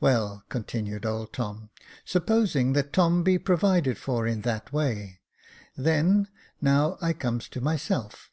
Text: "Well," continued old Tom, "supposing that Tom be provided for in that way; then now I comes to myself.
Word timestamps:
"Well," 0.00 0.44
continued 0.48 1.04
old 1.04 1.34
Tom, 1.34 1.68
"supposing 2.02 2.72
that 2.72 2.90
Tom 2.90 3.22
be 3.22 3.38
provided 3.38 3.98
for 3.98 4.26
in 4.26 4.40
that 4.40 4.72
way; 4.72 5.20
then 5.76 6.28
now 6.58 6.96
I 7.02 7.12
comes 7.12 7.50
to 7.50 7.60
myself. 7.60 8.30